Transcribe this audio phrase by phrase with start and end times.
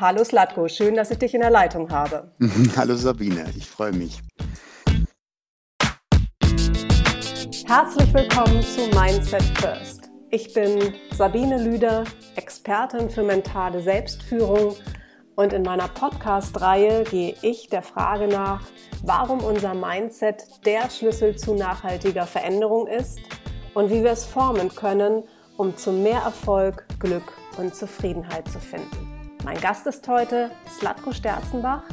[0.00, 2.30] Hallo Slatko, schön, dass ich dich in der Leitung habe.
[2.76, 4.20] Hallo Sabine, ich freue mich.
[7.66, 10.08] Herzlich willkommen zu Mindset First.
[10.30, 12.04] Ich bin Sabine Lüder,
[12.36, 14.76] Expertin für mentale Selbstführung
[15.34, 18.62] und in meiner Podcast-Reihe gehe ich der Frage nach,
[19.02, 23.18] warum unser Mindset der Schlüssel zu nachhaltiger Veränderung ist
[23.74, 25.24] und wie wir es formen können,
[25.56, 29.07] um zu mehr Erfolg, Glück und Zufriedenheit zu finden.
[29.44, 31.84] Mein Gast ist heute Slatko Sterzenbach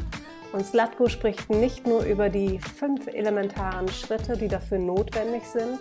[0.52, 5.80] und Slatko spricht nicht nur über die fünf elementaren Schritte, die dafür notwendig sind,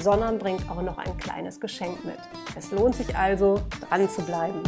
[0.00, 2.18] sondern bringt auch noch ein kleines Geschenk mit.
[2.56, 4.62] Es lohnt sich also, dran zu bleiben.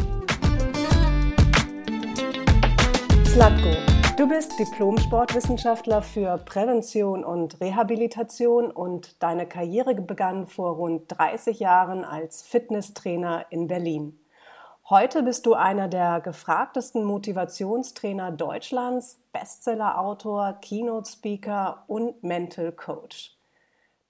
[3.24, 3.76] Slatko,
[4.16, 12.04] du bist Diplom-Sportwissenschaftler für Prävention und Rehabilitation und deine Karriere begann vor rund 30 Jahren
[12.04, 14.18] als Fitnesstrainer in Berlin.
[14.88, 23.37] Heute bist du einer der gefragtesten Motivationstrainer Deutschlands, Bestsellerautor, Keynote-Speaker und Mental Coach.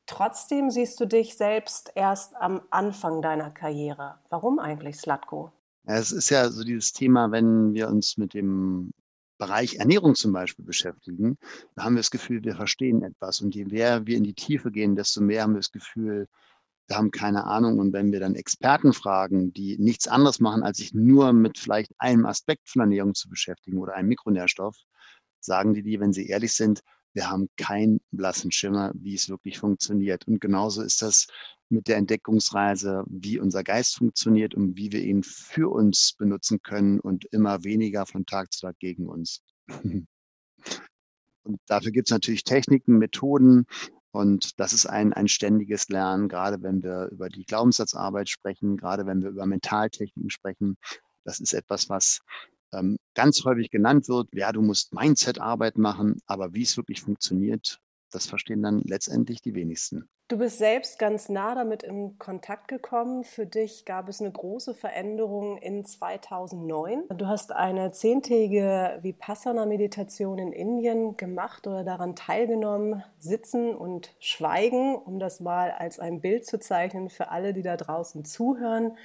[0.05, 4.17] Trotzdem siehst du dich selbst erst am Anfang deiner Karriere.
[4.29, 5.51] Warum eigentlich, Slatko?
[5.87, 8.91] Es ist ja so dieses Thema, wenn wir uns mit dem
[9.39, 11.39] Bereich Ernährung zum Beispiel beschäftigen,
[11.75, 13.41] da haben wir das Gefühl, wir verstehen etwas.
[13.41, 16.29] Und je mehr wir in die Tiefe gehen, desto mehr haben wir das Gefühl,
[16.89, 17.79] wir haben keine Ahnung.
[17.79, 21.93] Und wenn wir dann Experten fragen, die nichts anderes machen, als sich nur mit vielleicht
[21.99, 24.77] einem Aspekt von Ernährung zu beschäftigen oder einem Mikronährstoff,
[25.41, 26.81] sagen die die, wenn sie ehrlich sind,
[27.13, 30.27] wir haben keinen blassen Schimmer, wie es wirklich funktioniert.
[30.29, 31.27] Und genauso ist das
[31.71, 37.01] mit der Entdeckungsreise, wie unser Geist funktioniert und wie wir ihn für uns benutzen können
[37.01, 39.41] und immer weniger von Tag zu Tag gegen uns.
[41.43, 43.67] Und dafür gibt es natürlich Techniken, Methoden,
[44.17, 49.05] und das ist ein, ein ständiges Lernen, gerade wenn wir über die Glaubenssatzarbeit sprechen, gerade
[49.05, 50.79] wenn wir über Mentaltechniken sprechen.
[51.25, 52.21] Das ist etwas, was
[52.73, 54.29] ähm, ganz häufig genannt wird.
[54.33, 57.79] Ja, du musst Mindset-Arbeit machen, aber wie es wirklich funktioniert,
[58.11, 60.09] das verstehen dann letztendlich die wenigsten.
[60.29, 63.23] Du bist selbst ganz nah damit in Kontakt gekommen.
[63.23, 67.05] Für dich gab es eine große Veränderung in 2009.
[67.17, 75.21] Du hast eine zehntägige Vipassana-Meditation in Indien gemacht oder daran teilgenommen, sitzen und schweigen, um
[75.21, 78.97] das mal als ein Bild zu zeichnen für alle, die da draußen zuhören.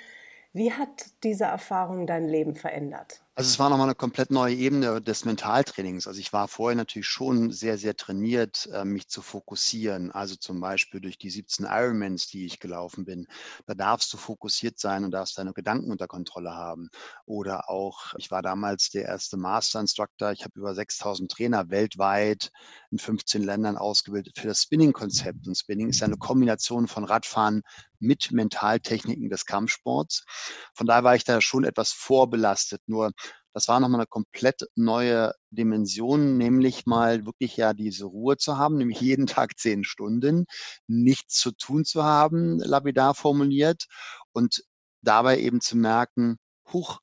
[0.53, 3.21] Wie hat diese Erfahrung dein Leben verändert?
[3.33, 6.05] Also es war nochmal eine komplett neue Ebene des Mentaltrainings.
[6.05, 10.11] Also ich war vorher natürlich schon sehr, sehr trainiert, äh, mich zu fokussieren.
[10.11, 13.27] Also zum Beispiel durch die 17 Ironmans, die ich gelaufen bin.
[13.65, 16.89] Da darfst du fokussiert sein und darfst deine Gedanken unter Kontrolle haben.
[17.25, 20.33] Oder auch, ich war damals der erste Master Instructor.
[20.33, 22.51] Ich habe über 6000 Trainer weltweit
[22.91, 25.47] in 15 Ländern ausgebildet für das Spinning-Konzept.
[25.47, 27.61] Und Spinning ist ja eine Kombination von Radfahren
[28.01, 30.25] mit Mentaltechniken des Kampfsports.
[30.73, 32.81] Von daher war ich da schon etwas vorbelastet.
[32.87, 33.11] Nur
[33.53, 38.77] das war nochmal eine komplett neue Dimension, nämlich mal wirklich ja diese Ruhe zu haben,
[38.77, 40.45] nämlich jeden Tag zehn Stunden,
[40.87, 43.85] nichts zu tun zu haben, lapidar formuliert
[44.33, 44.63] und
[45.01, 46.37] dabei eben zu merken,
[46.71, 46.99] huch,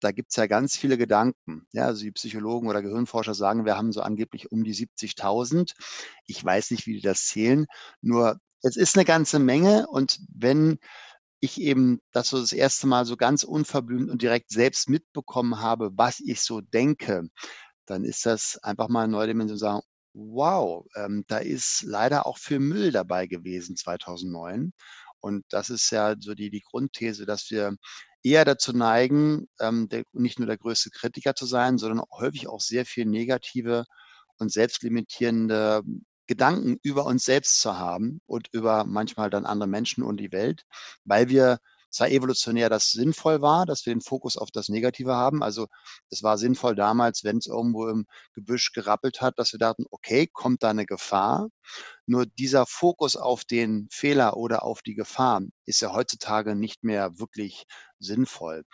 [0.00, 1.66] da gibt's ja ganz viele Gedanken.
[1.72, 5.72] Ja, also die Psychologen oder Gehirnforscher sagen, wir haben so angeblich um die 70.000.
[6.26, 7.66] Ich weiß nicht, wie die das zählen.
[8.00, 10.78] Nur es ist eine ganze Menge und wenn
[11.42, 15.90] ich eben das so das erste Mal so ganz unverblümt und direkt selbst mitbekommen habe,
[15.96, 17.28] was ich so denke,
[17.86, 19.82] dann ist das einfach mal eine neue Dimension sagen,
[20.14, 24.72] wow, ähm, da ist leider auch viel Müll dabei gewesen 2009.
[25.20, 27.76] Und das ist ja so die, die Grundthese, dass wir
[28.22, 32.60] eher dazu neigen, ähm, der, nicht nur der größte Kritiker zu sein, sondern häufig auch
[32.60, 33.84] sehr viel negative
[34.38, 35.82] und selbstlimitierende
[36.32, 40.64] Gedanken über uns selbst zu haben und über manchmal dann andere Menschen und die Welt,
[41.04, 41.58] weil wir
[41.90, 45.42] zwar evolutionär das sinnvoll war, dass wir den Fokus auf das Negative haben.
[45.42, 45.66] Also
[46.08, 50.26] es war sinnvoll damals, wenn es irgendwo im Gebüsch gerappelt hat, dass wir dachten, okay,
[50.26, 51.48] kommt da eine Gefahr.
[52.06, 57.18] Nur dieser Fokus auf den Fehler oder auf die Gefahr ist ja heutzutage nicht mehr
[57.18, 57.64] wirklich
[57.98, 58.64] sinnvoll.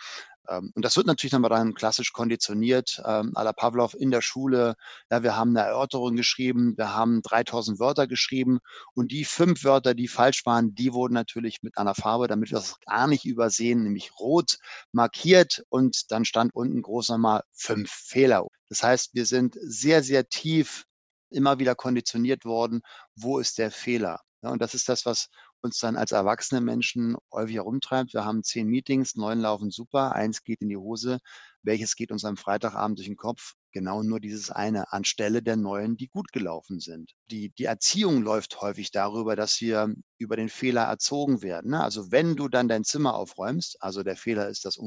[0.49, 4.21] Ähm, und das wird natürlich dann, dann klassisch konditioniert, ähm, à la Pavlov in der
[4.21, 4.75] Schule.
[5.11, 8.59] Ja, wir haben eine Erörterung geschrieben, wir haben 3000 Wörter geschrieben
[8.93, 12.57] und die fünf Wörter, die falsch waren, die wurden natürlich mit einer Farbe, damit wir
[12.57, 14.57] das gar nicht übersehen, nämlich rot
[14.91, 18.45] markiert und dann stand unten groß nochmal fünf Fehler.
[18.69, 20.85] Das heißt, wir sind sehr, sehr tief
[21.31, 22.81] immer wieder konditioniert worden,
[23.15, 24.19] wo ist der Fehler.
[24.41, 25.27] Ja, und das ist das, was
[25.61, 28.13] uns dann als erwachsene Menschen häufig herumtreibt.
[28.13, 31.19] Wir haben zehn Meetings, neun laufen super, eins geht in die Hose.
[31.61, 33.55] Welches geht uns am Freitagabend durch den Kopf?
[33.71, 37.13] genau nur dieses eine anstelle der neuen, die gut gelaufen sind.
[37.29, 41.71] Die, die Erziehung läuft häufig darüber, dass wir über den Fehler erzogen werden.
[41.71, 41.83] Ne?
[41.83, 44.79] Also wenn du dann dein Zimmer aufräumst, also der Fehler ist das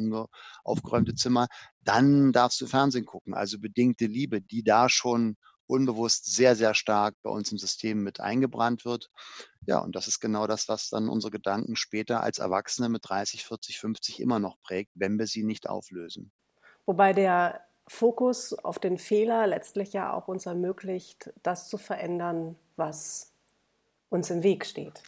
[0.65, 1.49] aufgeräumte Zimmer,
[1.81, 3.35] dann darfst du Fernsehen gucken.
[3.35, 5.37] Also bedingte Liebe, die da schon
[5.67, 9.11] unbewusst sehr, sehr stark bei uns im System mit eingebrannt wird.
[9.67, 13.44] Ja, und das ist genau das, was dann unsere Gedanken später als Erwachsene mit 30,
[13.44, 16.32] 40, 50 immer noch prägt, wenn wir sie nicht auflösen.
[16.87, 23.32] Wobei der Fokus auf den Fehler letztlich ja auch uns ermöglicht, das zu verändern, was
[24.09, 25.03] uns im Weg steht.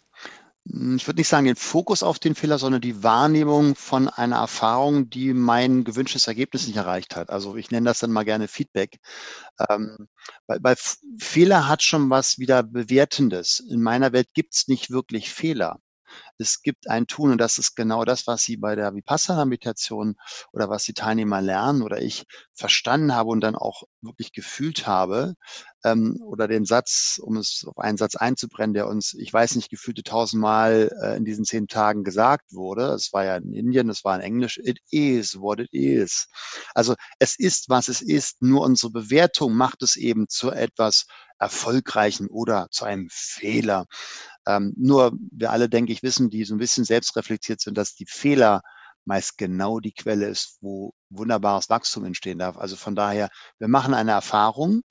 [0.67, 5.11] Ich würde nicht sagen den Fokus auf den Fehler, sondern die Wahrnehmung von einer Erfahrung,
[5.11, 7.29] die mein gewünschtes Ergebnis nicht erreicht hat.
[7.29, 8.97] Also ich nenne das dann mal gerne Feedback.
[9.69, 10.07] Ähm,
[10.47, 10.75] weil, weil
[11.19, 13.59] Fehler hat schon was wieder Bewertendes.
[13.59, 15.79] In meiner Welt gibt es nicht wirklich Fehler
[16.37, 20.15] es gibt ein Tun und das ist genau das, was Sie bei der Vipassana-Meditation
[20.51, 25.35] oder was die Teilnehmer lernen oder ich verstanden habe und dann auch wirklich gefühlt habe
[25.83, 29.69] ähm, oder den Satz, um es auf einen Satz einzubrennen, der uns, ich weiß nicht,
[29.69, 32.87] gefühlte tausendmal äh, in diesen zehn Tagen gesagt wurde.
[32.93, 34.59] Es war ja in Indien, es war in Englisch.
[34.63, 36.27] It is what it is.
[36.73, 38.41] Also es ist, was es ist.
[38.41, 41.05] Nur unsere Bewertung macht es eben zu etwas
[41.39, 43.85] Erfolgreichen oder zu einem Fehler.
[44.47, 48.05] Ähm, nur wir alle, denke ich, wissen, die so ein bisschen selbstreflektiert sind, dass die
[48.07, 48.61] Fehler
[49.05, 52.57] meist genau die Quelle ist, wo wunderbares Wachstum entstehen darf.
[52.57, 53.29] Also von daher,
[53.59, 54.81] wir machen eine Erfahrung,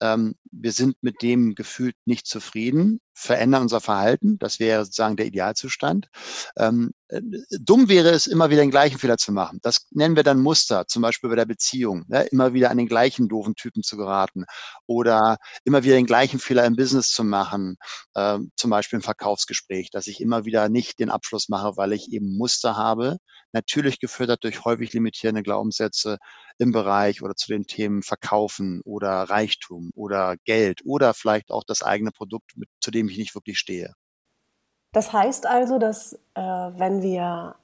[0.00, 4.38] ähm, wir sind mit dem gefühlt nicht zufrieden, verändern unser Verhalten.
[4.38, 6.08] Das wäre sozusagen der Idealzustand.
[6.56, 7.20] Ähm, äh,
[7.60, 9.60] dumm wäre es, immer wieder den gleichen Fehler zu machen.
[9.62, 12.04] Das nennen wir dann Muster, zum Beispiel bei der Beziehung.
[12.08, 12.24] Ne?
[12.24, 14.44] Immer wieder an den gleichen doofen Typen zu geraten
[14.86, 17.76] oder immer wieder den gleichen Fehler im Business zu machen,
[18.14, 22.10] äh, zum Beispiel im Verkaufsgespräch, dass ich immer wieder nicht den Abschluss mache, weil ich
[22.12, 23.18] eben Muster habe,
[23.52, 26.18] natürlich gefördert durch häufig limitierende Glaubenssätze
[26.58, 31.82] im Bereich oder zu den Themen Verkaufen oder Reichtum oder Geld oder vielleicht auch das
[31.82, 33.94] eigene Produkt, mit, zu dem dem ich nicht wirklich stehe.
[34.92, 37.56] Das heißt also, dass äh, wenn wir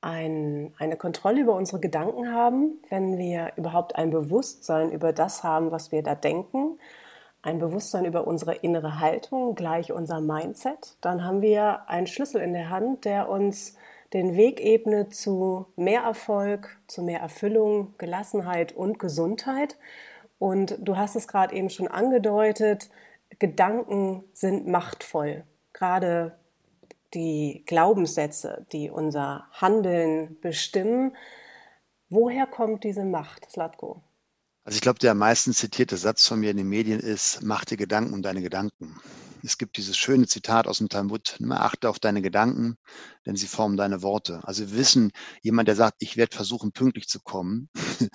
[0.00, 5.70] ein, eine Kontrolle über unsere Gedanken haben, wenn wir überhaupt ein Bewusstsein über das haben,
[5.70, 6.78] was wir da denken,
[7.42, 12.52] ein Bewusstsein über unsere innere Haltung, gleich unser Mindset, dann haben wir einen Schlüssel in
[12.52, 13.76] der Hand, der uns
[14.12, 19.76] den Weg ebnet zu mehr Erfolg, zu mehr Erfüllung, Gelassenheit und Gesundheit.
[20.38, 22.90] Und du hast es gerade eben schon angedeutet,
[23.38, 25.44] Gedanken sind machtvoll.
[25.72, 26.38] Gerade
[27.14, 31.16] die Glaubenssätze, die unser Handeln bestimmen.
[32.08, 34.02] Woher kommt diese Macht, Slatko?
[34.64, 37.64] Also ich glaube, der am meisten zitierte Satz von mir in den Medien ist, mach
[37.64, 38.96] dir Gedanken um deine Gedanken.
[39.44, 42.76] Es gibt dieses schöne Zitat aus dem Talmud, achte auf deine Gedanken,
[43.26, 44.40] denn sie formen deine Worte.
[44.44, 47.68] Also wir wissen, jemand, der sagt, ich werde versuchen, pünktlich zu kommen,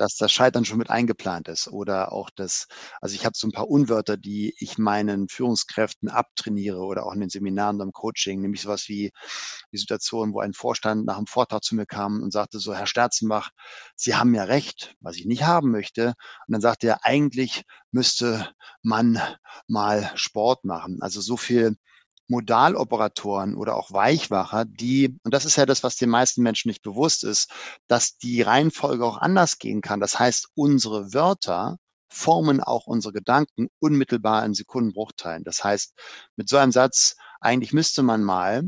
[0.00, 2.66] dass das Scheitern schon mit eingeplant ist oder auch das,
[3.02, 7.20] also ich habe so ein paar Unwörter, die ich meinen Führungskräften abtrainiere oder auch in
[7.20, 9.12] den Seminaren beim Coaching, nämlich sowas wie
[9.72, 12.86] die Situation, wo ein Vorstand nach einem Vortrag zu mir kam und sagte so, Herr
[12.86, 13.50] Sterzenbach,
[13.94, 16.14] Sie haben ja recht, was ich nicht haben möchte.
[16.46, 18.48] Und dann sagte er, eigentlich müsste
[18.82, 19.20] man
[19.68, 20.98] mal Sport machen.
[21.02, 21.76] Also so viel
[22.30, 26.82] Modaloperatoren oder auch Weichwacher, die, und das ist ja das, was den meisten Menschen nicht
[26.82, 27.50] bewusst ist,
[27.88, 30.00] dass die Reihenfolge auch anders gehen kann.
[30.00, 31.76] Das heißt, unsere Wörter
[32.08, 35.44] formen auch unsere Gedanken unmittelbar in Sekundenbruchteilen.
[35.44, 35.94] Das heißt,
[36.36, 38.64] mit so einem Satz, eigentlich müsste man mal,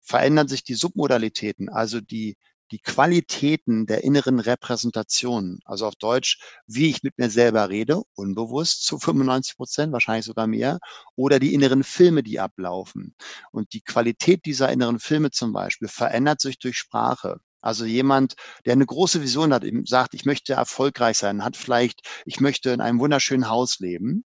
[0.00, 2.36] verändern sich die Submodalitäten, also die
[2.72, 8.84] die Qualitäten der inneren Repräsentation, also auf Deutsch, wie ich mit mir selber rede, unbewusst
[8.86, 10.78] zu 95 Prozent, wahrscheinlich sogar mehr,
[11.14, 13.14] oder die inneren Filme, die ablaufen.
[13.50, 17.40] Und die Qualität dieser inneren Filme zum Beispiel verändert sich durch Sprache.
[17.60, 22.40] Also jemand, der eine große Vision hat, sagt, ich möchte erfolgreich sein, hat vielleicht, ich
[22.40, 24.24] möchte in einem wunderschönen Haus leben,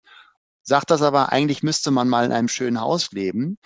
[0.63, 3.57] sagt das aber, eigentlich müsste man mal in einem schönen Haus leben,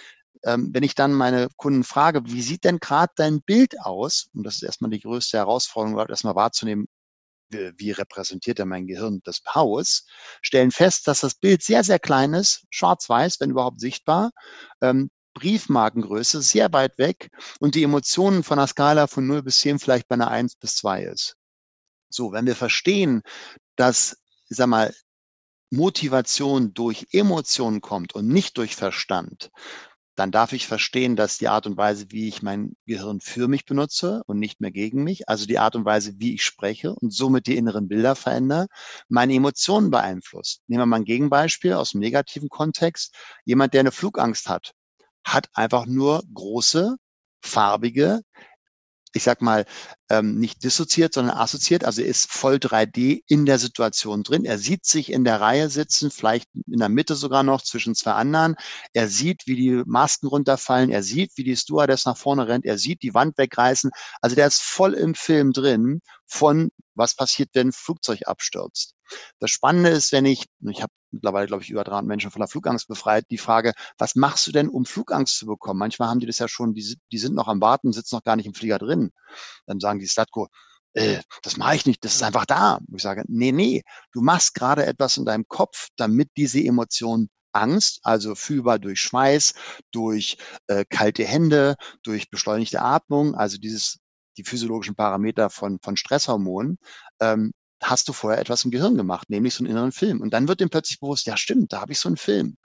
[0.44, 4.29] ähm, wenn ich dann meine Kunden frage, wie sieht denn gerade dein Bild aus?
[4.34, 6.88] Und das ist erstmal die größte Herausforderung, erstmal wahrzunehmen,
[7.50, 10.06] wie, wie repräsentiert denn mein Gehirn das Haus,
[10.41, 14.32] stellen fest, dass das Bild sehr, sehr klein ist, schwarz-weiß, wenn überhaupt sichtbar,
[14.82, 17.29] ähm, Briefmarkengröße, sehr weit weg
[17.60, 20.75] und die Emotionen von einer Skala von 0 bis 10 vielleicht bei einer 1 bis
[20.77, 21.36] 2 ist.
[22.10, 23.22] So, wenn wir verstehen,
[23.75, 24.17] dass,
[24.50, 24.94] ich sag mal,
[25.70, 29.51] Motivation durch Emotionen kommt und nicht durch Verstand,
[30.17, 33.65] dann darf ich verstehen, dass die Art und Weise, wie ich mein Gehirn für mich
[33.65, 37.13] benutze und nicht mehr gegen mich, also die Art und Weise, wie ich spreche und
[37.13, 38.65] somit die inneren Bilder verändere,
[39.09, 40.63] meine Emotionen beeinflusst.
[40.67, 43.15] Nehmen wir mal ein Gegenbeispiel aus dem negativen Kontext.
[43.45, 44.74] Jemand, der eine Flugangst hat,
[45.24, 46.97] hat einfach nur große,
[47.41, 48.21] farbige,
[49.13, 49.65] ich sag mal,
[50.09, 51.83] ähm, nicht dissoziiert, sondern assoziiert.
[51.83, 54.45] Also er ist voll 3D in der Situation drin.
[54.45, 58.13] Er sieht sich in der Reihe sitzen, vielleicht in der Mitte sogar noch zwischen zwei
[58.13, 58.55] anderen.
[58.93, 60.91] Er sieht, wie die Masken runterfallen.
[60.91, 62.65] Er sieht, wie die Stewardess nach vorne rennt.
[62.65, 63.91] Er sieht die Wand wegreißen.
[64.21, 68.97] Also der ist voll im Film drin von was passiert, wenn ein Flugzeug abstürzt.
[69.39, 72.47] Das Spannende ist, wenn ich, ich habe mittlerweile, glaube ich, über 300 Menschen von der
[72.47, 75.79] Flugangst befreit, die Frage, was machst du denn, um Flugangst zu bekommen?
[75.79, 78.35] Manchmal haben die das ja schon, die, die sind noch am Warten, sitzen noch gar
[78.35, 79.11] nicht im Flieger drin.
[79.65, 80.47] Dann sagen die Statko,
[80.93, 82.75] äh, das mache ich nicht, das ist einfach da.
[82.75, 87.29] Und ich sage, nee, nee, du machst gerade etwas in deinem Kopf, damit diese Emotion
[87.53, 89.53] Angst, also fühlbar durch Schweiß,
[89.91, 90.37] durch
[90.67, 93.99] äh, kalte Hände, durch beschleunigte Atmung, also dieses
[94.37, 96.77] die physiologischen Parameter von, von Stresshormonen,
[97.19, 100.22] ähm, hast du vorher etwas im Gehirn gemacht, nämlich so einen inneren Film.
[100.22, 102.57] Und dann wird dem plötzlich bewusst, ja stimmt, da habe ich so einen Film.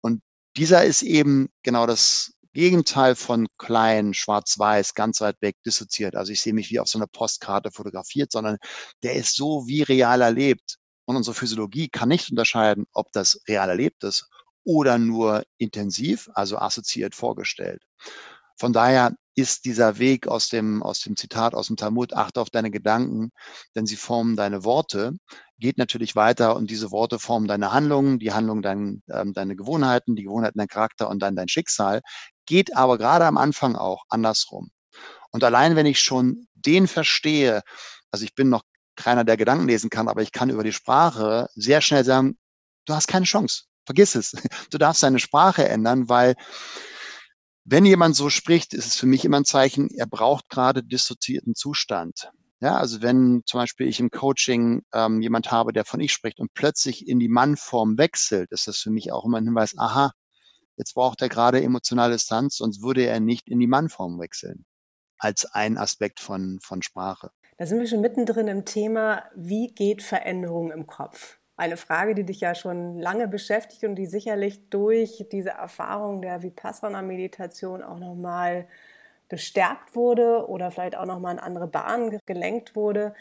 [0.00, 0.22] Und
[0.56, 6.16] dieser ist eben genau das Gegenteil von klein, schwarz-weiß, ganz weit weg, dissoziiert.
[6.16, 8.58] Also ich sehe mich wie auf so einer Postkarte fotografiert, sondern
[9.02, 10.76] der ist so wie real erlebt.
[11.04, 14.28] Und unsere Physiologie kann nicht unterscheiden, ob das real erlebt ist
[14.64, 17.82] oder nur intensiv, also assoziiert vorgestellt.
[18.56, 22.50] Von daher ist dieser Weg aus dem, aus dem Zitat aus dem Talmud, achte auf
[22.50, 23.30] deine Gedanken,
[23.74, 25.14] denn sie formen deine Worte,
[25.58, 30.16] geht natürlich weiter und diese Worte formen deine Handlungen, die Handlungen dein, ähm, deine Gewohnheiten,
[30.16, 32.02] die Gewohnheiten dein Charakter und dann dein Schicksal,
[32.46, 34.70] geht aber gerade am Anfang auch andersrum.
[35.30, 37.62] Und allein wenn ich schon den verstehe,
[38.10, 38.62] also ich bin noch
[38.96, 42.36] keiner, der Gedanken lesen kann, aber ich kann über die Sprache sehr schnell sagen,
[42.84, 43.62] du hast keine Chance.
[43.86, 44.32] Vergiss es.
[44.70, 46.34] Du darfst deine Sprache ändern, weil
[47.64, 51.54] wenn jemand so spricht, ist es für mich immer ein Zeichen, er braucht gerade dissoziierten
[51.54, 52.30] Zustand.
[52.60, 56.38] Ja, also wenn zum Beispiel ich im Coaching ähm, jemand habe, der von ich spricht
[56.38, 60.12] und plötzlich in die Mannform wechselt, ist das für mich auch immer ein Hinweis, aha,
[60.76, 64.64] jetzt braucht er gerade emotionale Distanz, sonst würde er nicht in die Mannform wechseln.
[65.18, 67.30] Als ein Aspekt von, von Sprache.
[67.58, 71.38] Da sind wir schon mittendrin im Thema, wie geht Veränderung im Kopf?
[71.56, 76.42] Eine Frage, die dich ja schon lange beschäftigt und die sicherlich durch diese Erfahrung der
[76.42, 78.66] Vipassana-Meditation auch nochmal
[79.28, 83.14] bestärkt wurde oder vielleicht auch nochmal in andere Bahnen gelenkt wurde.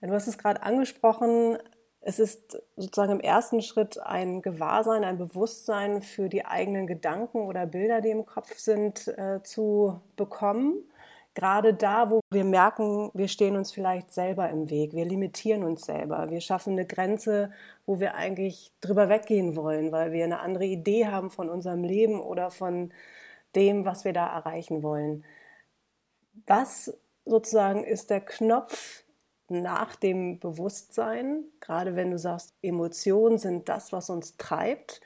[0.00, 1.58] Du hast es gerade angesprochen,
[2.00, 7.66] es ist sozusagen im ersten Schritt ein Gewahrsein, ein Bewusstsein für die eigenen Gedanken oder
[7.66, 10.82] Bilder, die im Kopf sind, äh, zu bekommen
[11.34, 15.82] gerade da, wo wir merken, wir stehen uns vielleicht selber im Weg, wir limitieren uns
[15.82, 17.52] selber, wir schaffen eine Grenze,
[17.86, 22.20] wo wir eigentlich drüber weggehen wollen, weil wir eine andere Idee haben von unserem Leben
[22.20, 22.92] oder von
[23.54, 25.24] dem, was wir da erreichen wollen.
[26.46, 29.04] Was sozusagen ist der Knopf
[29.48, 35.00] nach dem Bewusstsein, gerade wenn du sagst, Emotionen sind das, was uns treibt,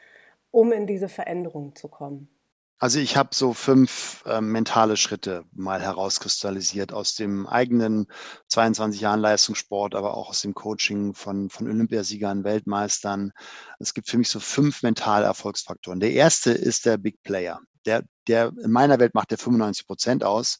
[0.50, 2.35] um in diese Veränderung zu kommen?
[2.78, 8.06] Also ich habe so fünf äh, mentale Schritte mal herauskristallisiert aus dem eigenen
[8.48, 13.32] 22 Jahren Leistungssport, aber auch aus dem Coaching von, von Olympiasiegern, Weltmeistern.
[13.78, 16.00] Es gibt für mich so fünf mentale Erfolgsfaktoren.
[16.00, 17.60] Der erste ist der Big Player.
[17.86, 20.58] Der, der in meiner Welt macht der 95 Prozent aus.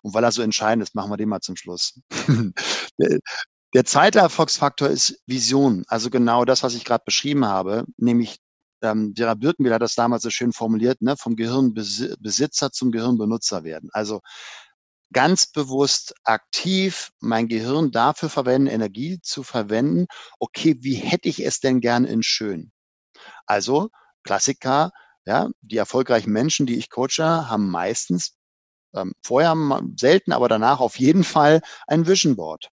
[0.00, 2.00] Und weil er so entscheidend ist, machen wir den mal zum Schluss.
[2.98, 3.18] der,
[3.74, 5.84] der zweite Erfolgsfaktor ist Vision.
[5.88, 8.40] Also genau das, was ich gerade beschrieben habe, nämlich
[8.82, 13.90] ähm, Vera Birkenbiel hat das damals so schön formuliert, ne, vom Gehirnbesitzer zum Gehirnbenutzer werden.
[13.92, 14.20] Also
[15.12, 20.06] ganz bewusst aktiv mein Gehirn dafür verwenden, Energie zu verwenden.
[20.38, 22.72] Okay, wie hätte ich es denn gern in schön?
[23.46, 23.90] Also
[24.24, 24.92] Klassiker,
[25.24, 28.34] ja, die erfolgreichen Menschen, die ich coache, haben meistens
[28.94, 29.54] ähm, vorher
[29.96, 32.70] selten, aber danach auf jeden Fall ein Vision Board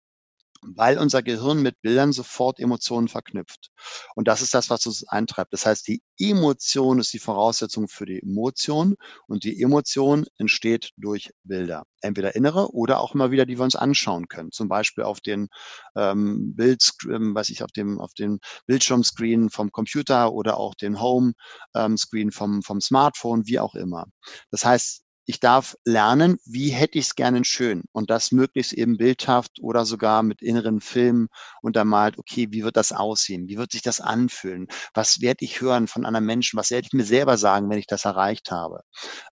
[0.75, 3.71] weil unser Gehirn mit Bildern sofort Emotionen verknüpft.
[4.15, 5.53] Und das ist das, was uns eintreibt.
[5.53, 8.95] Das heißt, die Emotion ist die Voraussetzung für die Emotion
[9.27, 11.85] und die Emotion entsteht durch Bilder.
[12.01, 14.53] Entweder innere oder auch immer wieder, die wir uns anschauen können.
[14.53, 15.49] Zum Beispiel auf den
[15.97, 21.01] ähm, Bild, ähm, weiß ich, auf dem, auf dem Bildschirmscreen vom Computer oder auch den
[21.01, 24.07] Home-Screen ähm, vom, vom Smartphone, wie auch immer.
[24.51, 28.97] Das heißt, ich darf lernen, wie hätte ich es gerne schön und das möglichst eben
[28.97, 31.29] bildhaft oder sogar mit inneren Filmen
[31.63, 33.49] untermalt, okay, wie wird das aussehen?
[33.49, 34.69] Wie wird sich das anfühlen?
[34.93, 36.59] Was werde ich hören von anderen Menschen?
[36.59, 38.81] Was werde ich mir selber sagen, wenn ich das erreicht habe?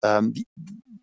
[0.03, 0.47] Ähm, wie,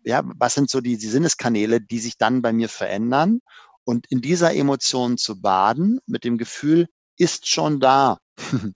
[0.04, 3.40] ja, was sind so die, die Sinneskanäle, die sich dann bei mir verändern?
[3.84, 6.88] Und in dieser Emotion zu baden, mit dem Gefühl,
[7.18, 8.18] ist schon da.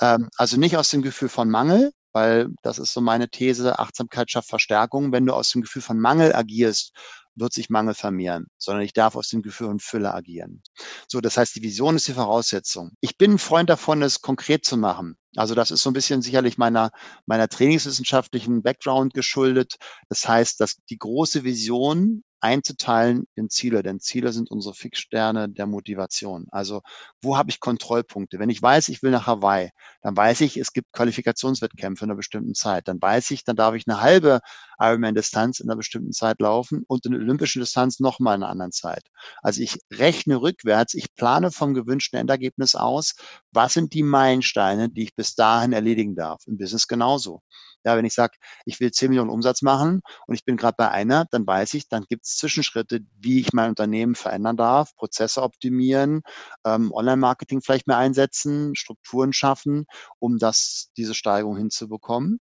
[0.00, 4.30] ähm, also nicht aus dem Gefühl von Mangel, weil das ist so meine These, Achtsamkeit
[4.30, 5.12] schafft Verstärkung.
[5.12, 6.92] Wenn du aus dem Gefühl von Mangel agierst,
[7.36, 10.62] wird sich Mangel vermehren, sondern ich darf aus dem Gefühl von Fülle agieren.
[11.08, 12.92] So, das heißt, die Vision ist die Voraussetzung.
[13.00, 15.16] Ich bin ein Freund davon, es konkret zu machen.
[15.36, 16.90] Also das ist so ein bisschen sicherlich meiner,
[17.26, 19.76] meiner trainingswissenschaftlichen Background geschuldet.
[20.08, 25.66] Das heißt, dass die große Vision einzuteilen in Ziele, denn Ziele sind unsere Fixsterne der
[25.66, 26.46] Motivation.
[26.50, 26.82] Also
[27.22, 28.38] wo habe ich Kontrollpunkte?
[28.38, 29.70] Wenn ich weiß, ich will nach Hawaii,
[30.02, 32.88] dann weiß ich, es gibt Qualifikationswettkämpfe in einer bestimmten Zeit.
[32.88, 34.40] Dann weiß ich, dann darf ich eine halbe
[34.78, 39.04] Ironman-Distanz in einer bestimmten Zeit laufen und eine olympische Distanz nochmal in einer anderen Zeit.
[39.42, 43.14] Also ich rechne rückwärts, ich plane vom gewünschten Endergebnis aus,
[43.52, 46.42] was sind die Meilensteine, die ich bis dahin erledigen darf.
[46.46, 47.42] Im Business genauso.
[47.84, 50.90] Ja, wenn ich sage, ich will 10 Millionen Umsatz machen und ich bin gerade bei
[50.90, 55.42] einer, dann weiß ich, dann gibt es Zwischenschritte, wie ich mein Unternehmen verändern darf, Prozesse
[55.42, 56.22] optimieren,
[56.64, 59.86] ähm, Online-Marketing vielleicht mehr einsetzen, Strukturen schaffen,
[60.18, 62.38] um das, diese Steigerung hinzubekommen.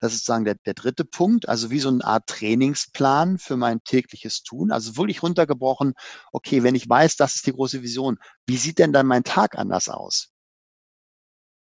[0.00, 3.82] Das ist sozusagen der, der dritte Punkt, also wie so eine Art Trainingsplan für mein
[3.84, 4.72] tägliches Tun.
[4.72, 5.94] Also wirklich runtergebrochen,
[6.32, 9.56] okay, wenn ich weiß, das ist die große Vision, wie sieht denn dann mein Tag
[9.58, 10.30] anders aus?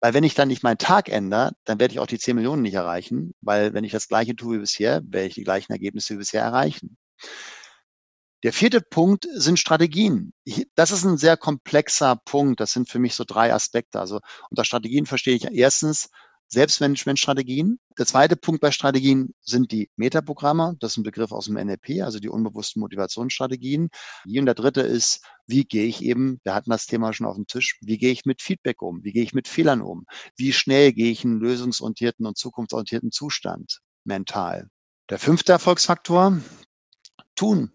[0.01, 2.62] Weil wenn ich dann nicht meinen Tag ändere, dann werde ich auch die 10 Millionen
[2.62, 6.13] nicht erreichen, weil wenn ich das gleiche tue wie bisher, werde ich die gleichen Ergebnisse
[6.13, 6.98] wie bisher erreichen.
[8.44, 10.34] Der vierte Punkt sind Strategien.
[10.75, 12.62] Das ist ein sehr komplexer Punkt.
[12.62, 14.00] Das sind für mich so drei Aspekte.
[14.00, 16.10] Also unter Strategien verstehe ich erstens
[16.50, 17.79] Selbstmanagementstrategien.
[17.98, 20.75] Der zweite Punkt bei Strategien sind die Metaprogramme.
[20.79, 23.89] Das ist ein Begriff aus dem NLP, also die unbewussten Motivationsstrategien.
[24.25, 27.48] Und der dritte ist, wie gehe ich eben, wir hatten das Thema schon auf dem
[27.48, 29.03] Tisch, wie gehe ich mit Feedback um?
[29.03, 30.06] Wie gehe ich mit Fehlern um?
[30.36, 34.70] Wie schnell gehe ich in einen lösungsorientierten und zukunftsorientierten Zustand mental?
[35.10, 36.39] Der fünfte Erfolgsfaktor,
[37.36, 37.72] tun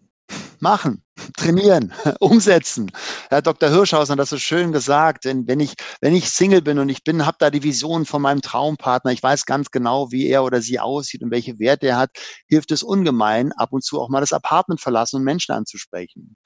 [0.60, 1.02] machen,
[1.36, 2.90] trainieren, umsetzen.
[3.28, 3.70] Herr Dr.
[3.70, 7.04] Hirschhausen hat das so schön gesagt, denn wenn ich, wenn ich Single bin und ich
[7.04, 10.60] bin, habe da die Vision von meinem Traumpartner, ich weiß ganz genau, wie er oder
[10.60, 12.10] sie aussieht und welche Werte er hat,
[12.48, 16.36] hilft es ungemein, ab und zu auch mal das Apartment verlassen und Menschen anzusprechen.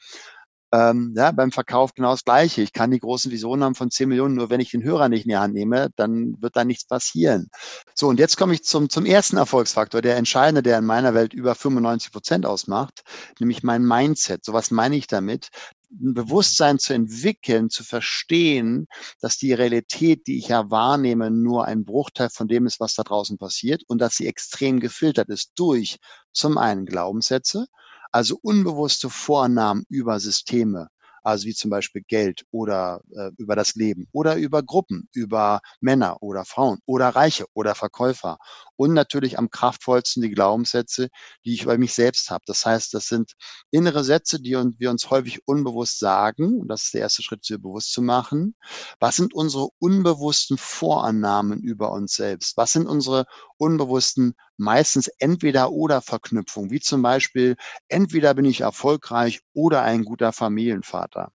[0.71, 2.61] Ähm, ja, beim Verkauf genau das Gleiche.
[2.61, 5.25] Ich kann die großen Visionen haben von 10 Millionen, nur wenn ich den Hörer nicht
[5.25, 7.49] in die Hand nehme, dann wird da nichts passieren.
[7.95, 11.33] So, und jetzt komme ich zum, zum ersten Erfolgsfaktor, der entscheidende, der in meiner Welt
[11.33, 13.03] über 95 Prozent ausmacht,
[13.41, 14.45] nämlich mein Mindset.
[14.45, 15.49] So was meine ich damit?
[15.91, 18.87] ein Bewusstsein zu entwickeln, zu verstehen,
[19.21, 23.03] dass die Realität, die ich ja wahrnehme, nur ein Bruchteil von dem ist, was da
[23.03, 25.99] draußen passiert und dass sie extrem gefiltert ist durch
[26.33, 27.67] zum einen Glaubenssätze,
[28.13, 30.89] also unbewusste Vornamen über Systeme,
[31.23, 36.23] also wie zum Beispiel Geld oder äh, über das Leben oder über Gruppen, über Männer
[36.23, 38.39] oder Frauen oder Reiche oder Verkäufer
[38.79, 41.09] und natürlich am kraftvollsten die Glaubenssätze,
[41.45, 42.45] die ich über mich selbst habe.
[42.47, 43.33] Das heißt, das sind
[43.71, 46.61] innere Sätze, die wir uns häufig unbewusst sagen.
[46.61, 48.55] Und das ist der erste Schritt, sie bewusst zu machen.
[49.01, 52.57] Was sind unsere unbewussten Vorannahmen über uns selbst?
[52.57, 57.57] Was sind unsere unbewussten meistens entweder oder Verknüpfungen, wie zum Beispiel
[57.89, 61.33] entweder bin ich erfolgreich oder ein guter Familienvater.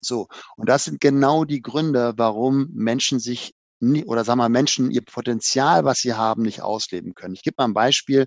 [0.00, 0.28] So.
[0.56, 3.55] Und das sind genau die Gründe, warum Menschen sich
[4.06, 7.34] oder sagen wir Menschen ihr Potenzial, was sie haben, nicht ausleben können.
[7.34, 8.26] Ich gebe mal ein Beispiel.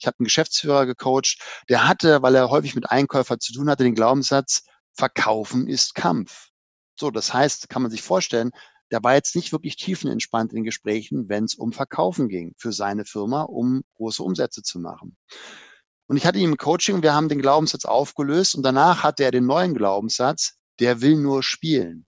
[0.00, 3.84] Ich habe einen Geschäftsführer gecoacht, der hatte, weil er häufig mit Einkäufern zu tun hatte,
[3.84, 4.62] den Glaubenssatz,
[4.94, 6.48] Verkaufen ist Kampf.
[6.98, 8.50] So, das heißt, kann man sich vorstellen,
[8.90, 13.04] der war jetzt nicht wirklich tiefenentspannt in Gesprächen, wenn es um Verkaufen ging für seine
[13.04, 15.16] Firma, um große Umsätze zu machen.
[16.08, 19.30] Und ich hatte ihn im Coaching wir haben den Glaubenssatz aufgelöst und danach hatte er
[19.30, 22.06] den neuen Glaubenssatz, der will nur spielen.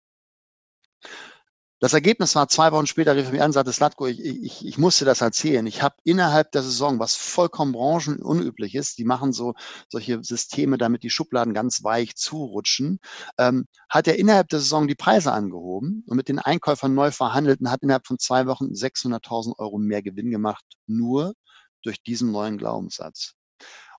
[1.80, 4.66] Das Ergebnis war, zwei Wochen später rief er mir an und sagte, Slatko, ich, ich,
[4.66, 5.66] ich musste das erzählen.
[5.68, 9.54] Ich habe innerhalb der Saison, was vollkommen branchenunüblich ist, die machen so
[9.88, 13.00] solche Systeme, damit die Schubladen ganz weich zurutschen,
[13.38, 17.60] ähm, hat er innerhalb der Saison die Preise angehoben und mit den Einkäufern neu verhandelt
[17.60, 21.36] und hat innerhalb von zwei Wochen 600.000 Euro mehr Gewinn gemacht, nur
[21.84, 23.36] durch diesen neuen Glaubenssatz.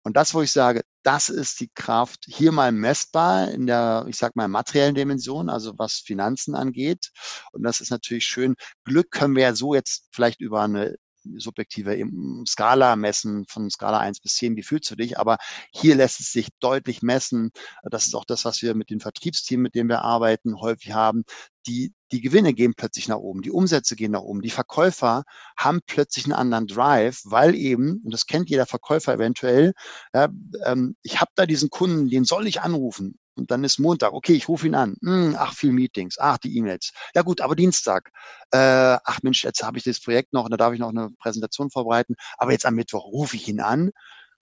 [0.03, 4.17] Und das, wo ich sage, das ist die Kraft hier mal messbar in der, ich
[4.17, 7.11] sag mal, materiellen Dimension, also was Finanzen angeht.
[7.53, 8.55] Und das ist natürlich schön.
[8.85, 10.97] Glück können wir ja so jetzt vielleicht über eine
[11.37, 12.05] subjektive
[12.47, 15.19] Skala messen, von Skala 1 bis 10, wie fühlst du dich?
[15.19, 15.39] Aber
[15.73, 17.51] hier lässt es sich deutlich messen.
[17.83, 21.25] Das ist auch das, was wir mit den Vertriebsteams, mit denen wir arbeiten, häufig haben.
[21.67, 25.25] Die, die Gewinne gehen plötzlich nach oben, die Umsätze gehen nach oben, die Verkäufer
[25.57, 29.75] haben plötzlich einen anderen Drive, weil eben, und das kennt jeder Verkäufer eventuell,
[30.15, 30.29] ja,
[30.65, 33.19] ähm, ich habe da diesen Kunden, den soll ich anrufen.
[33.39, 34.97] Und dann ist Montag, okay, ich rufe ihn an.
[35.03, 36.93] Hm, ach, viel Meetings, ach, die E-Mails.
[37.15, 38.11] Ja gut, aber Dienstag.
[38.51, 38.59] Äh,
[39.05, 42.15] ach Mensch, jetzt habe ich das Projekt noch da darf ich noch eine Präsentation vorbereiten.
[42.37, 43.91] Aber jetzt am Mittwoch rufe ich ihn an.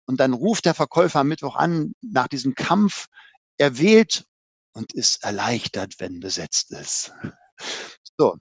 [0.06, 3.08] Und dann ruft der Verkäufer am Mittwoch an, nach diesem Kampf,
[3.58, 4.26] er wählt
[4.74, 7.14] und ist erleichtert, wenn besetzt ist.
[8.18, 8.38] So,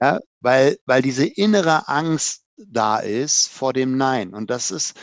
[0.00, 4.34] ja, weil, weil diese innere Angst da ist vor dem Nein.
[4.34, 4.96] Und das ist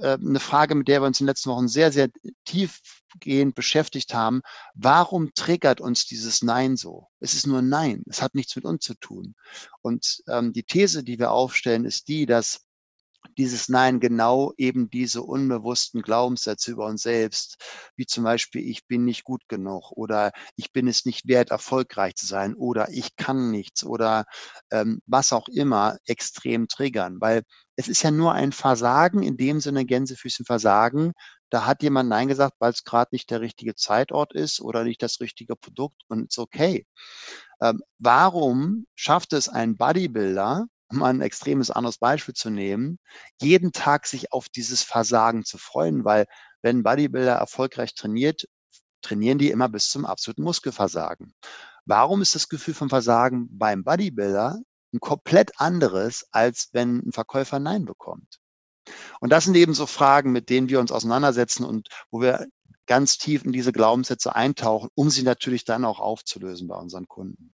[0.00, 2.08] eine Frage, mit der wir uns in den letzten Wochen sehr, sehr
[2.44, 4.42] tiefgehend beschäftigt haben.
[4.74, 7.08] Warum triggert uns dieses Nein so?
[7.20, 8.02] Es ist nur Nein.
[8.08, 9.34] Es hat nichts mit uns zu tun.
[9.82, 12.63] Und ähm, die These, die wir aufstellen, ist die, dass
[13.38, 17.56] dieses Nein genau eben diese unbewussten Glaubenssätze über uns selbst,
[17.96, 22.14] wie zum Beispiel, ich bin nicht gut genug oder ich bin es nicht wert, erfolgreich
[22.14, 24.24] zu sein oder ich kann nichts oder
[24.70, 27.42] ähm, was auch immer extrem triggern, weil
[27.76, 31.12] es ist ja nur ein Versagen, in dem Sinne Gänsefüßchen Versagen.
[31.50, 35.02] Da hat jemand Nein gesagt, weil es gerade nicht der richtige Zeitort ist oder nicht
[35.02, 36.86] das richtige Produkt und es ist okay.
[37.60, 42.98] Ähm, warum schafft es ein Bodybuilder, um ein extremes anderes Beispiel zu nehmen,
[43.40, 46.26] jeden Tag sich auf dieses Versagen zu freuen, weil
[46.62, 48.46] wenn Bodybuilder erfolgreich trainiert,
[49.02, 51.34] trainieren die immer bis zum absoluten Muskelversagen.
[51.84, 54.58] Warum ist das Gefühl von Versagen beim Bodybuilder
[54.92, 58.38] ein komplett anderes, als wenn ein Verkäufer Nein bekommt?
[59.20, 62.46] Und das sind eben so Fragen, mit denen wir uns auseinandersetzen und wo wir
[62.86, 67.53] ganz tief in diese Glaubenssätze eintauchen, um sie natürlich dann auch aufzulösen bei unseren Kunden.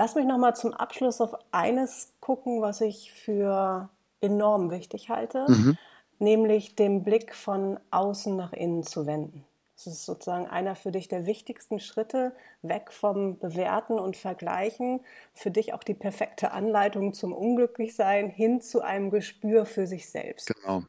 [0.00, 3.90] Lass mich noch mal zum Abschluss auf eines gucken, was ich für
[4.22, 5.76] enorm wichtig halte, mhm.
[6.18, 9.44] nämlich den Blick von außen nach innen zu wenden.
[9.74, 15.00] Das ist sozusagen einer für dich der wichtigsten Schritte, weg vom Bewerten und Vergleichen,
[15.34, 20.46] für dich auch die perfekte Anleitung zum Unglücklichsein hin zu einem Gespür für sich selbst.
[20.46, 20.84] Genau.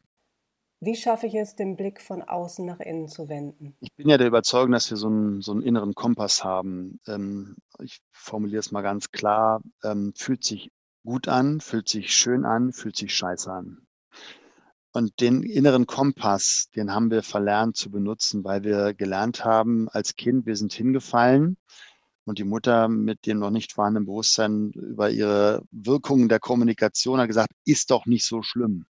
[0.84, 3.76] Wie schaffe ich es, den Blick von außen nach innen zu wenden?
[3.78, 6.98] Ich bin ja der Überzeugung, dass wir so einen, so einen inneren Kompass haben.
[7.06, 9.62] Ähm, ich formuliere es mal ganz klar.
[9.84, 10.72] Ähm, fühlt sich
[11.04, 13.86] gut an, fühlt sich schön an, fühlt sich scheiße an.
[14.92, 20.16] Und den inneren Kompass, den haben wir verlernt zu benutzen, weil wir gelernt haben, als
[20.16, 21.58] Kind, wir sind hingefallen
[22.24, 27.28] und die Mutter mit dem noch nicht vorhandenen Bewusstsein über ihre Wirkungen der Kommunikation hat
[27.28, 28.86] gesagt, ist doch nicht so schlimm.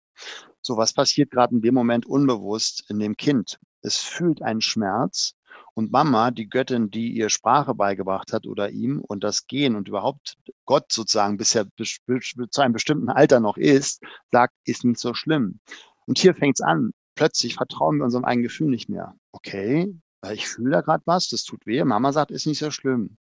[0.63, 3.59] So, was passiert gerade in dem Moment unbewusst in dem Kind?
[3.83, 5.35] Es fühlt einen Schmerz
[5.75, 9.89] und Mama, die Göttin, die ihr Sprache beigebracht hat oder ihm und das Gehen und
[9.89, 15.61] überhaupt Gott sozusagen bisher zu einem bestimmten Alter noch ist, sagt, ist nicht so schlimm.
[16.07, 16.93] Und hier fängt's an.
[17.15, 19.15] Plötzlich vertrauen wir unserem eigenen Gefühl nicht mehr.
[19.33, 19.95] Okay,
[20.33, 21.83] ich fühle da gerade was, das tut weh.
[21.85, 23.17] Mama sagt, ist nicht so schlimm.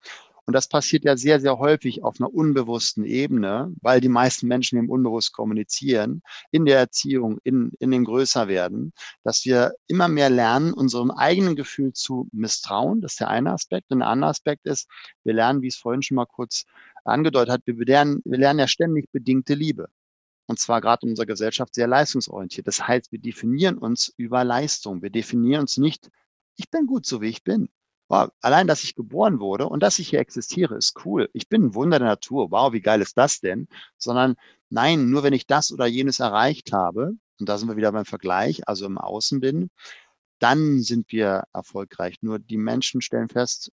[0.47, 4.79] Und das passiert ja sehr, sehr häufig auf einer unbewussten Ebene, weil die meisten Menschen
[4.79, 10.75] eben unbewusst kommunizieren, in der Erziehung, in, in dem Größerwerden, dass wir immer mehr lernen,
[10.75, 13.01] unserem eigenen Gefühl zu misstrauen.
[13.01, 13.91] Das ist der eine Aspekt.
[13.91, 14.89] Und der andere Aspekt ist,
[15.25, 16.65] wir lernen, wie es vorhin schon mal kurz
[17.05, 19.89] angedeutet hat, wir lernen, wir lernen ja ständig bedingte Liebe.
[20.47, 22.67] Und zwar gerade in unserer Gesellschaft sehr leistungsorientiert.
[22.67, 25.01] Das heißt, wir definieren uns über Leistung.
[25.01, 26.11] Wir definieren uns nicht,
[26.57, 27.71] ich bin gut so, wie ich bin
[28.09, 31.29] wow, allein, dass ich geboren wurde und dass ich hier existiere, ist cool.
[31.33, 32.51] Ich bin ein Wunder der Natur.
[32.51, 33.69] Wow, wie geil ist das denn?
[33.99, 34.37] Sondern
[34.71, 38.05] nein, nur wenn ich das oder jenes erreicht habe, und da sind wir wieder beim
[38.05, 39.71] Vergleich, also im Außen bin,
[40.39, 42.17] dann sind wir erfolgreich.
[42.21, 43.73] Nur die Menschen stellen fest,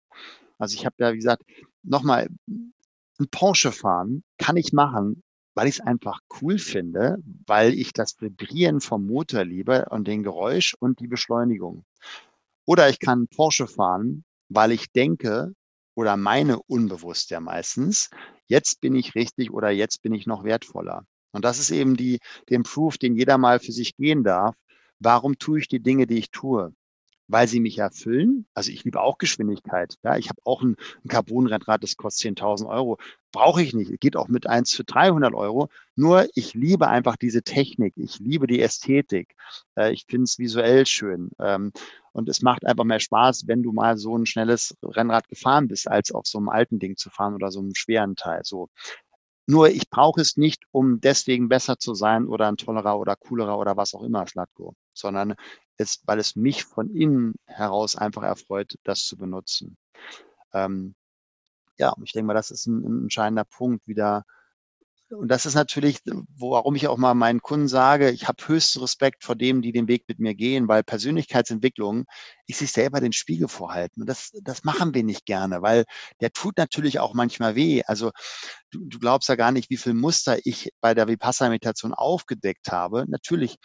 [0.57, 1.43] also ich habe ja, wie gesagt,
[1.83, 5.23] nochmal, ein Porsche fahren kann ich machen,
[5.55, 10.21] weil ich es einfach cool finde, weil ich das Vibrieren vom Motor liebe und den
[10.21, 11.83] Geräusch und die Beschleunigung.
[12.67, 15.53] Oder ich kann Porsche fahren, weil ich denke
[15.95, 18.09] oder meine unbewusst ja meistens,
[18.47, 21.05] jetzt bin ich richtig oder jetzt bin ich noch wertvoller.
[21.31, 24.53] Und das ist eben die, den Proof, den jeder mal für sich gehen darf.
[24.99, 26.73] Warum tue ich die Dinge, die ich tue?
[27.27, 28.45] weil sie mich erfüllen.
[28.53, 29.95] Also ich liebe auch Geschwindigkeit.
[30.03, 32.97] Ja, ich habe auch ein, ein Carbon-Rennrad, das kostet 10.000 Euro.
[33.31, 33.99] Brauche ich nicht.
[33.99, 35.69] Geht auch mit eins für 300 Euro.
[35.95, 37.93] Nur ich liebe einfach diese Technik.
[37.97, 39.35] Ich liebe die Ästhetik.
[39.75, 41.29] Äh, ich finde es visuell schön.
[42.17, 45.87] Und es macht einfach mehr Spaß, wenn du mal so ein schnelles Rennrad gefahren bist,
[45.87, 48.41] als auf so einem alten Ding zu fahren oder so einem schweren Teil.
[48.43, 48.69] So.
[49.45, 53.59] Nur ich brauche es nicht, um deswegen besser zu sein oder ein tollerer oder coolerer
[53.59, 55.35] oder was auch immer, Slatko, sondern
[55.77, 59.77] es, weil es mich von innen heraus einfach erfreut, das zu benutzen.
[60.53, 60.95] Ähm,
[61.77, 64.25] ja, ich denke mal, das ist ein, ein entscheidender Punkt, wieder
[65.09, 65.99] und das ist natürlich,
[66.37, 69.87] warum ich auch mal meinen Kunden sage, ich habe höchsten Respekt vor dem, die den
[69.87, 72.05] Weg mit mir gehen, weil Persönlichkeitsentwicklung
[72.47, 74.01] ist sich selber den Spiegel vorhalten.
[74.01, 75.85] Und das, das machen wir nicht gerne, weil
[76.21, 77.83] der tut natürlich auch manchmal weh.
[77.85, 78.11] Also
[78.71, 83.05] du, du glaubst ja gar nicht, wie viel Muster ich bei der Vipassana-Meditation aufgedeckt habe.
[83.07, 83.57] Natürlich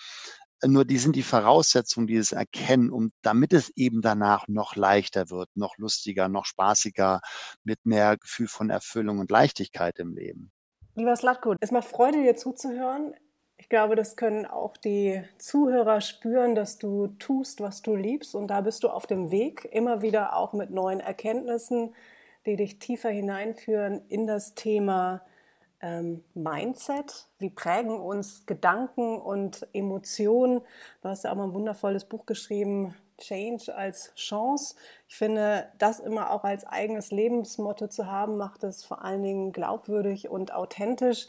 [0.65, 5.49] nur die sind die Voraussetzungen, dieses Erkennen, um damit es eben danach noch leichter wird,
[5.57, 7.21] noch lustiger, noch spaßiger,
[7.65, 10.53] mit mehr Gefühl von Erfüllung und Leichtigkeit im Leben.
[10.95, 13.15] Lieber Slatko, es macht Freude, dir zuzuhören.
[13.57, 18.35] Ich glaube, das können auch die Zuhörer spüren, dass du tust, was du liebst.
[18.35, 21.95] Und da bist du auf dem Weg, immer wieder auch mit neuen Erkenntnissen,
[22.45, 25.23] die dich tiefer hineinführen in das Thema
[25.81, 27.27] ähm, Mindset.
[27.39, 30.61] Wie prägen uns Gedanken und Emotionen?
[31.01, 34.75] Du hast ja auch mal ein wundervolles Buch geschrieben, Change als Chance.
[35.09, 39.53] Ich finde, das immer auch als eigenes Lebensmotto zu haben, macht es vor allen Dingen
[39.53, 41.29] glaubwürdig und authentisch.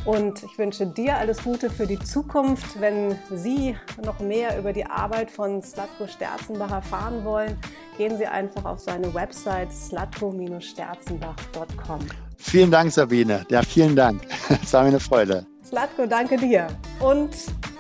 [0.05, 2.79] Und ich wünsche dir alles Gute für die Zukunft.
[2.79, 7.57] Wenn Sie noch mehr über die Arbeit von Slatko Sterzenbach erfahren wollen,
[7.97, 11.99] gehen Sie einfach auf seine Website slatko-sterzenbach.com.
[12.38, 13.45] Vielen Dank, Sabine.
[13.49, 14.21] Ja, vielen Dank.
[14.63, 15.45] Es war mir eine Freude.
[15.65, 16.67] Slatko, danke dir
[17.01, 17.31] und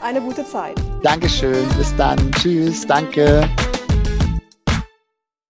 [0.01, 0.75] eine gute Zeit.
[1.03, 1.65] Dankeschön.
[1.77, 2.17] Bis dann.
[2.33, 2.85] Tschüss.
[2.85, 3.47] Danke.